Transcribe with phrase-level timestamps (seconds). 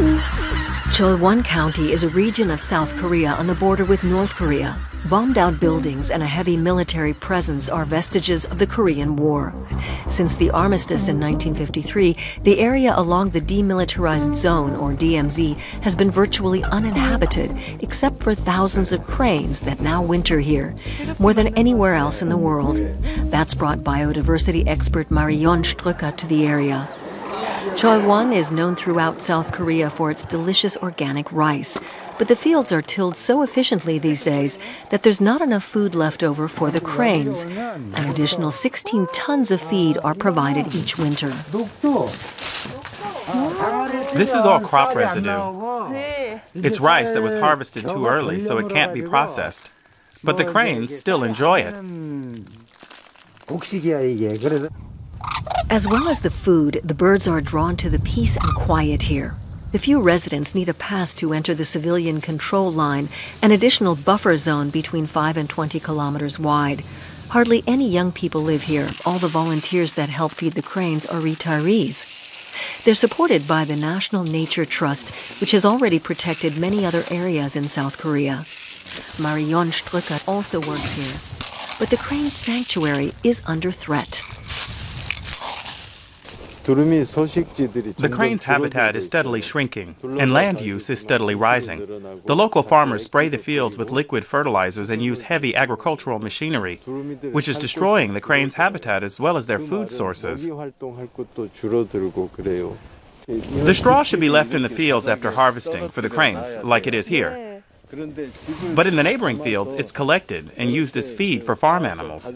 [0.00, 4.78] Cholwon County is a region of South Korea on the border with North Korea.
[5.10, 9.52] Bombed out buildings and a heavy military presence are vestiges of the Korean War.
[10.08, 16.10] Since the armistice in 1953, the area along the Demilitarized Zone, or DMZ, has been
[16.10, 20.74] virtually uninhabited, except for thousands of cranes that now winter here,
[21.18, 22.78] more than anywhere else in the world.
[23.30, 26.88] That's brought biodiversity expert Marion Strucker to the area.
[27.80, 31.78] Cholwon is known throughout South Korea for its delicious organic rice.
[32.18, 34.58] But the fields are tilled so efficiently these days
[34.90, 37.46] that there's not enough food left over for the cranes.
[37.46, 41.30] An additional 16 tons of feed are provided each winter.
[44.12, 46.38] This is all crop residue.
[46.52, 49.70] It's rice that was harvested too early, so it can't be processed.
[50.22, 51.78] But the cranes still enjoy it.
[55.70, 59.36] As well as the food, the birds are drawn to the peace and quiet here.
[59.70, 63.08] The few residents need a pass to enter the civilian control line,
[63.40, 66.82] an additional buffer zone between 5 and 20 kilometers wide.
[67.28, 68.90] Hardly any young people live here.
[69.06, 72.04] All the volunteers that help feed the cranes are retirees.
[72.82, 77.68] They're supported by the National Nature Trust, which has already protected many other areas in
[77.68, 78.44] South Korea.
[79.22, 81.14] Marion Strucker also works here.
[81.78, 84.20] But the crane sanctuary is under threat.
[86.64, 91.78] The crane's habitat is steadily shrinking, and land use is steadily rising.
[92.26, 96.76] The local farmers spray the fields with liquid fertilizers and use heavy agricultural machinery,
[97.32, 100.48] which is destroying the crane's habitat as well as their food sources.
[103.26, 106.94] The straw should be left in the fields after harvesting for the cranes, like it
[106.94, 107.62] is here.
[108.74, 112.32] But in the neighboring fields, it's collected and used as feed for farm animals.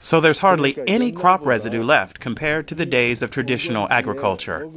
[0.00, 4.68] So there's hardly any crop residue left compared to the days of traditional agriculture.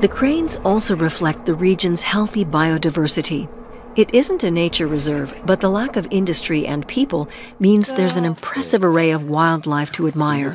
[0.00, 3.48] The cranes also reflect the region's healthy biodiversity.
[3.96, 7.28] It isn't a nature reserve, but the lack of industry and people
[7.58, 10.52] means there's an impressive array of wildlife to admire.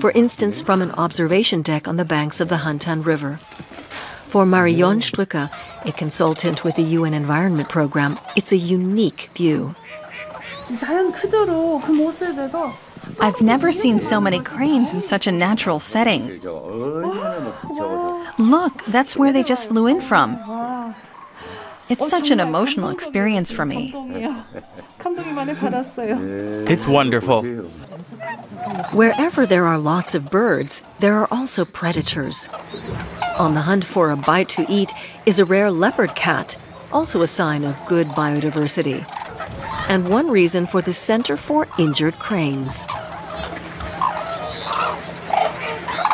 [0.00, 3.38] For instance, from an observation deck on the banks of the Hantan River.
[4.28, 5.50] For Marion Strucker,
[5.84, 9.76] a consultant with the UN Environment Program, it's a unique view.
[13.20, 16.40] I've never seen so many cranes in such a natural setting.
[18.38, 20.94] Look, that's where they just flew in from.
[21.88, 23.94] It's such an emotional experience for me.
[26.68, 27.42] It's wonderful.
[28.92, 32.48] Wherever there are lots of birds, there are also predators.
[33.38, 34.92] On the hunt for a bite to eat
[35.24, 36.56] is a rare leopard cat,
[36.92, 39.06] also a sign of good biodiversity
[39.88, 42.84] and one reason for the Center for Injured Cranes.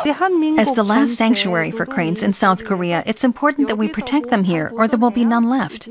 [0.05, 4.43] As the last sanctuary for cranes in South Korea, it's important that we protect them
[4.43, 5.89] here or there will be none left.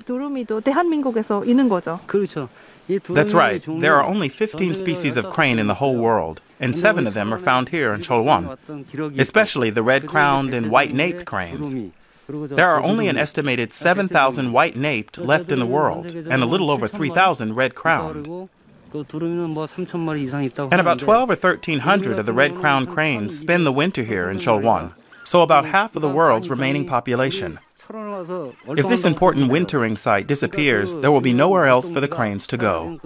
[3.08, 3.64] That's right.
[3.66, 7.32] There are only 15 species of crane in the whole world, and seven of them
[7.34, 11.92] are found here in Cholwon, especially the red-crowned and white-naped cranes.
[12.26, 16.70] There are only an estimated 7,000 white naped left in the world, and a little
[16.70, 18.48] over 3,000 red crowned.
[18.94, 24.38] And about 12 or 1,300 of the red crowned cranes spend the winter here in
[24.38, 27.58] Cholwon, so about half of the world's remaining population.
[27.90, 32.56] If this important wintering site disappears, there will be nowhere else for the cranes to
[32.56, 32.98] go.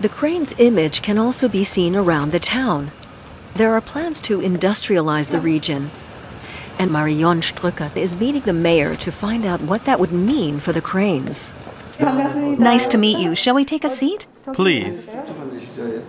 [0.00, 2.90] The crane's image can also be seen around the town.
[3.54, 5.90] There are plans to industrialize the region
[6.78, 10.72] and Marion Strucker is meeting the mayor to find out what that would mean for
[10.72, 11.52] the cranes.
[12.00, 13.34] Nice to meet you.
[13.34, 14.26] Shall we take a seat?
[14.52, 15.14] Please.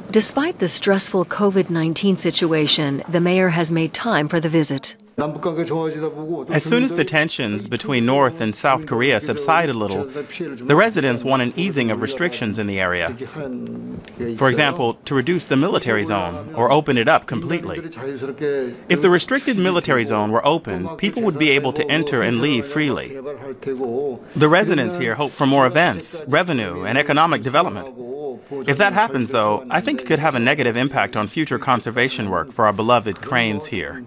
[0.10, 4.96] Despite the stressful COVID 19 situation, the mayor has made time for the visit.
[6.50, 11.24] As soon as the tensions between North and South Korea subside a little, the residents
[11.24, 13.16] want an easing of restrictions in the area.
[14.38, 17.80] For example, to reduce the military zone or open it up completely.
[18.90, 22.66] If the restricted military zone were open, people would be able to enter and leave
[22.66, 23.18] freely.
[24.36, 27.88] The residents here hope for more events, revenue, and economic development.
[28.68, 32.30] If that happens, though, I think it could have a negative impact on future conservation
[32.30, 34.04] work for our beloved cranes here.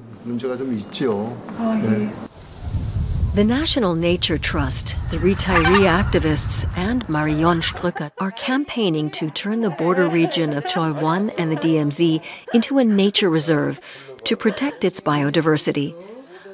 [3.34, 9.70] The National Nature Trust, the retiree activists, and Marion Strucker are campaigning to turn the
[9.70, 13.81] border region of Cholwon and the DMZ into a nature reserve
[14.25, 15.94] to protect its biodiversity.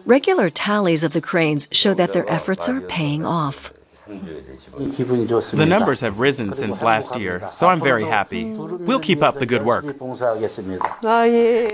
[0.04, 3.72] Regular tallies of the cranes show that their efforts are paying off.
[5.52, 8.44] The numbers have risen since last year, so I'm very happy.
[8.52, 9.84] We'll keep up the good work.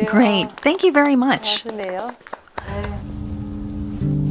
[0.07, 0.49] Great.
[0.61, 1.65] Thank you very much.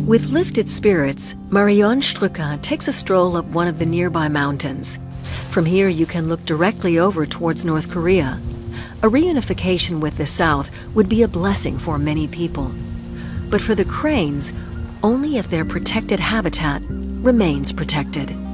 [0.07, 4.97] With lifted spirits, Marion Strucker takes a stroll up one of the nearby mountains.
[5.49, 8.39] From here, you can look directly over towards North Korea.
[9.03, 12.71] A reunification with the South would be a blessing for many people.
[13.49, 14.53] But for the cranes,
[15.03, 16.81] only if their protected habitat
[17.23, 18.46] remains protected.